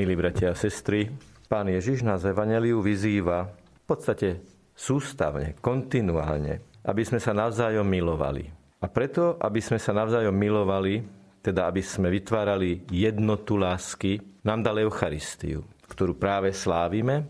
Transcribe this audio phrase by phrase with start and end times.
[0.00, 1.12] Milí bratia a sestry,
[1.44, 4.40] pán Ježiš nás Evangeliu vyzýva v podstate
[4.72, 8.48] sústavne, kontinuálne, aby sme sa navzájom milovali.
[8.80, 11.04] A preto, aby sme sa navzájom milovali,
[11.44, 17.28] teda aby sme vytvárali jednotu lásky, nám dal Eucharistiu, ktorú práve slávime.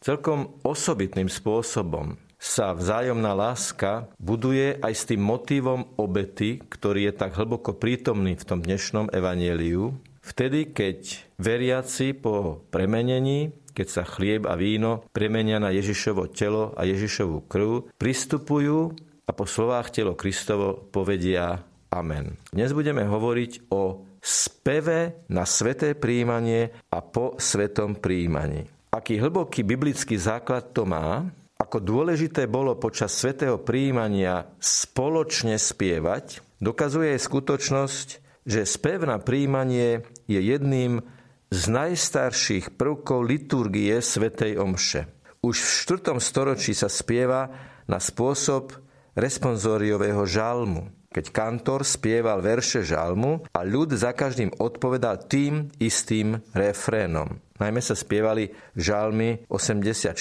[0.00, 7.36] Celkom osobitným spôsobom sa vzájomná láska buduje aj s tým motívom obety, ktorý je tak
[7.36, 9.92] hlboko prítomný v tom dnešnom evanieliu,
[10.26, 16.82] Vtedy, keď veriaci po premenení, keď sa chlieb a víno premenia na Ježišovo telo a
[16.82, 18.90] Ježišovú krv, pristupujú
[19.22, 21.62] a po slovách telo Kristovo povedia
[21.94, 22.34] Amen.
[22.50, 28.66] Dnes budeme hovoriť o speve na sveté príjmanie a po svetom príjmaní.
[28.90, 37.14] Aký hlboký biblický základ to má, ako dôležité bolo počas svetého príjmania spoločne spievať, dokazuje
[37.14, 41.02] aj skutočnosť, že spev na príjmanie je jedným
[41.50, 45.10] z najstarších prvkov liturgie svätej Omše.
[45.42, 45.68] Už v
[46.00, 46.14] 4.
[46.22, 47.50] storočí sa spieva
[47.90, 48.78] na spôsob
[49.18, 57.38] responsoriového žalmu, keď kantor spieval verše žalmu a ľud za každým odpovedal tým istým refrénom.
[57.56, 60.12] Najmä sa spievali žalmy 84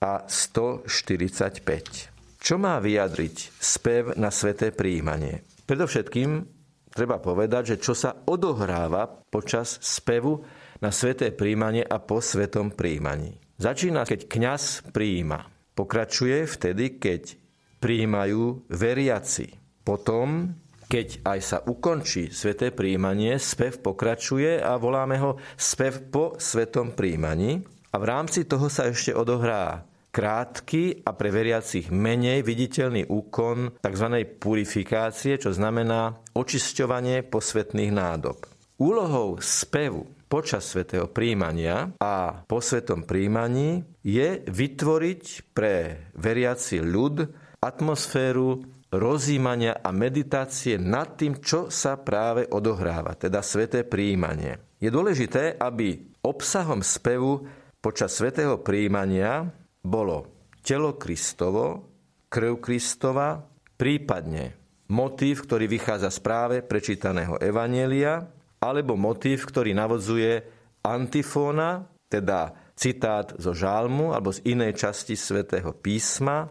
[0.00, 2.40] a 145.
[2.40, 5.44] Čo má vyjadriť spev na sveté príjmanie?
[5.68, 6.59] Predovšetkým
[6.92, 10.42] treba povedať, že čo sa odohráva počas spevu
[10.82, 13.38] na sveté príjmanie a po svetom príjmaní.
[13.60, 15.44] Začína, keď kňaz príjima.
[15.76, 17.36] Pokračuje vtedy, keď
[17.80, 19.52] príjmajú veriaci.
[19.84, 20.56] Potom,
[20.88, 27.64] keď aj sa ukončí sveté príjmanie, spev pokračuje a voláme ho spev po svetom príjmaní.
[27.90, 34.06] A v rámci toho sa ešte odohrá krátky a pre veriacich menej viditeľný úkon tzv.
[34.38, 38.44] purifikácie, čo znamená očisťovanie posvetných nádob.
[38.82, 47.26] Úlohou spevu počas svetého príjmania a po svetom príjmaní je vytvoriť pre veriaci ľud
[47.58, 54.58] atmosféru rozímania a meditácie nad tým, čo sa práve odohráva, teda sveté príjmanie.
[54.82, 57.46] Je dôležité, aby obsahom spevu
[57.78, 61.88] počas svetého príjmania bolo telo Kristovo,
[62.28, 63.40] krv Kristova,
[63.74, 64.54] prípadne
[64.92, 68.28] motív, ktorý vychádza z práve prečítaného Evanielia,
[68.60, 70.44] alebo motív, ktorý navodzuje
[70.84, 76.48] antifóna, teda citát zo žálmu alebo z inej časti svätého písma.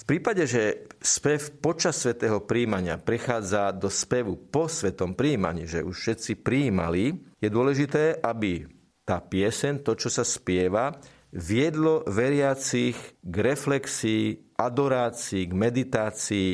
[0.00, 5.94] V prípade, že spev počas svätého príjmania prechádza do spevu po svetom príjmaní, že už
[5.94, 8.64] všetci príjmali, je dôležité, aby
[9.04, 10.96] tá piesen, to, čo sa spieva,
[11.30, 16.50] viedlo veriacich k reflexii, adorácii, k meditácii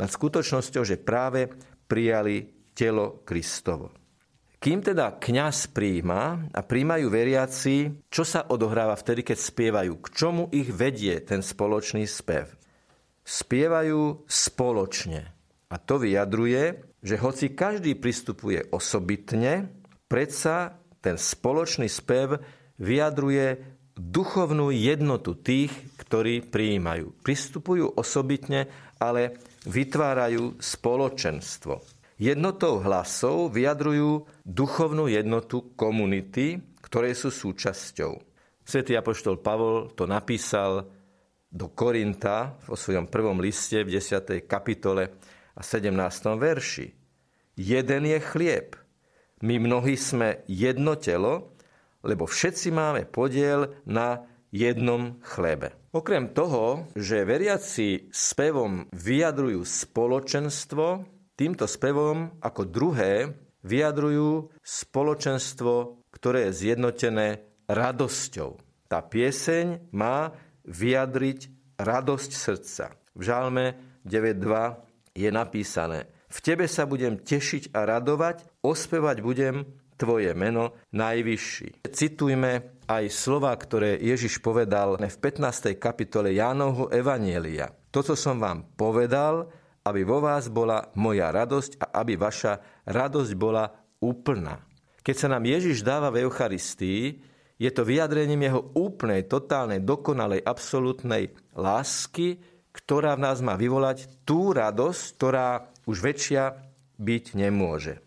[0.00, 1.52] nad skutočnosťou, že práve
[1.86, 3.92] prijali telo Kristovo.
[4.64, 9.92] Kým teda kňaz príjma a príjmajú veriaci, čo sa odohráva vtedy, keď spievajú?
[10.00, 12.48] K čomu ich vedie ten spoločný spev?
[13.20, 15.20] Spievajú spoločne.
[15.68, 19.68] A to vyjadruje, že hoci každý pristupuje osobitne,
[20.08, 22.40] predsa ten spoločný spev
[22.80, 23.60] vyjadruje
[23.94, 25.70] duchovnú jednotu tých,
[26.02, 27.14] ktorí prijímajú.
[27.22, 28.66] Pristupujú osobitne,
[28.98, 31.80] ale vytvárajú spoločenstvo.
[32.18, 38.22] Jednotou hlasov vyjadrujú duchovnú jednotu komunity, ktoré sú súčasťou.
[38.62, 40.86] Svetý apoštol Pavol to napísal
[41.50, 44.46] do Korinta vo svojom prvom liste v 10.
[44.46, 45.10] kapitole
[45.54, 45.90] a 17.
[46.34, 46.86] verši.
[47.54, 48.74] Jeden je chlieb.
[49.42, 51.53] My mnohí sme jedno telo,
[52.04, 55.74] lebo všetci máme podiel na jednom chlebe.
[55.90, 61.02] Okrem toho, že veriaci spevom vyjadrujú spoločenstvo,
[61.34, 63.34] týmto spevom ako druhé
[63.66, 68.60] vyjadrujú spoločenstvo, ktoré je zjednotené radosťou.
[68.86, 70.30] Tá pieseň má
[70.68, 71.50] vyjadriť
[71.80, 72.94] radosť srdca.
[73.16, 73.74] V žálme
[74.06, 81.86] 9.2 je napísané V tebe sa budem tešiť a radovať, ospevať budem Tvoje meno najvyšší.
[81.94, 85.78] Citujme aj slova, ktoré Ježiš povedal v 15.
[85.78, 87.70] kapitole Jánovho Evanielia.
[87.94, 89.48] Toto som vám povedal,
[89.86, 93.70] aby vo vás bola moja radosť a aby vaša radosť bola
[94.02, 94.60] úplná.
[95.04, 97.20] Keď sa nám Ježiš dáva v Eucharistii,
[97.54, 102.42] je to vyjadrením jeho úplnej, totálnej, dokonalej, absolútnej lásky,
[102.74, 106.58] ktorá v nás má vyvolať tú radosť, ktorá už väčšia
[106.98, 108.03] byť nemôže.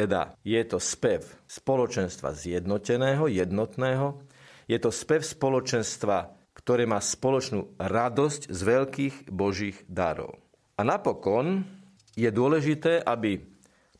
[0.00, 4.16] Teda je to spev spoločenstva zjednoteného, jednotného,
[4.64, 10.40] je to spev spoločenstva, ktoré má spoločnú radosť z veľkých božích darov.
[10.80, 11.68] A napokon
[12.16, 13.44] je dôležité, aby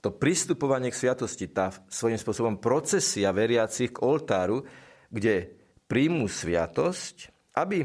[0.00, 4.64] to pristupovanie k sviatosti, tá svojím spôsobom procesia veriacich k oltáru,
[5.12, 5.52] kde
[5.84, 7.28] príjmu sviatosť,
[7.60, 7.84] aby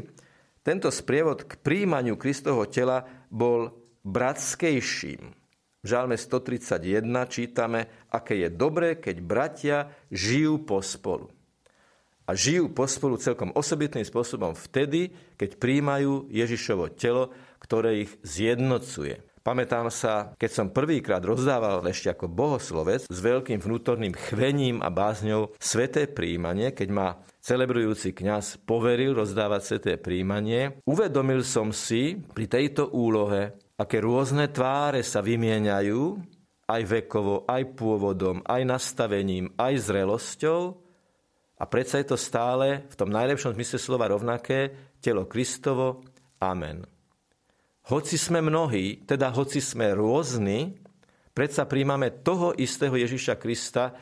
[0.64, 3.76] tento sprievod k príjmaniu Kristovho tela bol
[4.08, 5.45] bratskejším.
[5.86, 9.78] V Žálme 131 čítame, aké je dobré, keď bratia
[10.10, 11.30] žijú pospolu.
[12.26, 17.30] A žijú pospolu celkom osobitným spôsobom vtedy, keď príjmajú Ježišovo telo,
[17.62, 19.22] ktoré ich zjednocuje.
[19.46, 25.54] Pamätám sa, keď som prvýkrát rozdával ešte ako bohoslovec s veľkým vnútorným chvením a bázňou
[25.62, 27.08] sveté príjmanie, keď ma
[27.46, 35.04] celebrujúci kňaz poveril rozdávať sveté príjmanie, uvedomil som si pri tejto úlohe, aké rôzne tváre
[35.04, 36.02] sa vymieňajú,
[36.66, 40.60] aj vekovo, aj pôvodom, aj nastavením, aj zrelosťou,
[41.56, 46.04] a predsa je to stále v tom najlepšom zmysle slova rovnaké telo Kristovo.
[46.44, 46.84] Amen.
[47.88, 50.76] Hoci sme mnohí, teda hoci sme rôzni,
[51.32, 53.96] predsa príjmame toho istého Ježiša Krista,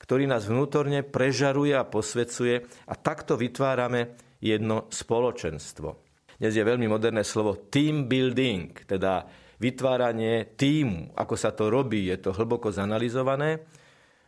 [0.00, 6.03] ktorý nás vnútorne prežaruje a posvecuje a takto vytvárame jedno spoločenstvo.
[6.38, 9.26] Dnes je veľmi moderné slovo team building, teda
[9.58, 11.14] vytváranie týmu.
[11.14, 13.62] Ako sa to robí, je to hlboko zanalizované.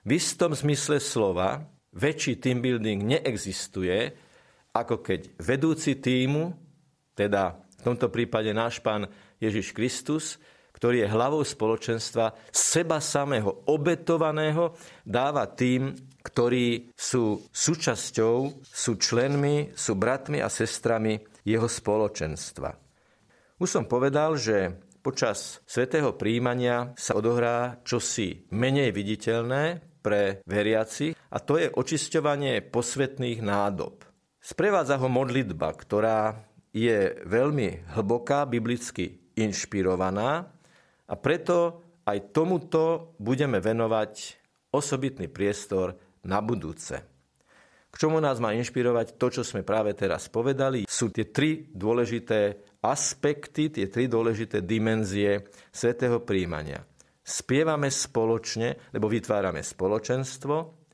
[0.06, 1.66] V istom zmysle slova
[1.96, 4.14] väčší team building neexistuje,
[4.76, 6.54] ako keď vedúci týmu,
[7.16, 9.06] teda tomto prípade náš pán
[9.38, 10.42] Ježiš Kristus,
[10.74, 14.74] ktorý je hlavou spoločenstva, seba samého obetovaného
[15.06, 15.94] dáva tým,
[16.26, 22.74] ktorí sú súčasťou, sú členmi, sú bratmi a sestrami jeho spoločenstva.
[23.62, 31.38] Už som povedal, že počas svetého príjmania sa odohrá čosi menej viditeľné pre veriaci a
[31.38, 34.02] to je očisťovanie posvetných nádob.
[34.42, 36.44] Sprevádza ho modlitba, ktorá
[36.74, 40.50] je veľmi hlboká, biblicky inšpirovaná
[41.06, 44.12] a preto aj tomuto budeme venovať
[44.74, 45.96] osobitný priestor
[46.26, 47.15] na budúce.
[47.96, 52.68] K čomu nás má inšpirovať to, čo sme práve teraz povedali, sú tie tri dôležité
[52.84, 56.84] aspekty, tie tri dôležité dimenzie svetého príjmania.
[57.24, 60.84] Spievame spoločne, lebo vytvárame spoločenstvo,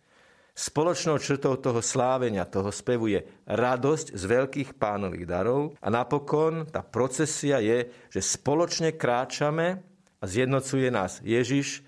[0.52, 6.84] Spoločnou črtou toho slávenia, toho spevu je radosť z veľkých pánových darov a napokon tá
[6.84, 9.81] procesia je, že spoločne kráčame
[10.20, 11.81] a zjednocuje nás Ježiš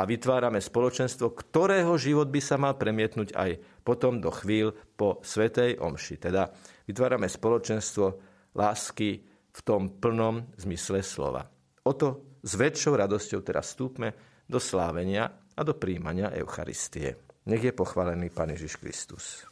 [0.00, 3.50] a vytvárame spoločenstvo, ktorého život by sa mal premietnúť aj
[3.90, 6.22] potom do chvíľ po Svetej Omši.
[6.22, 6.46] Teda
[6.86, 8.06] vytvárame spoločenstvo
[8.54, 9.18] lásky
[9.50, 11.42] v tom plnom zmysle slova.
[11.82, 14.14] O to s väčšou radosťou teraz vstúpme
[14.46, 17.18] do slávenia a do príjmania Eucharistie.
[17.50, 19.42] Nech je pochválený Pán Ježiš Kristus.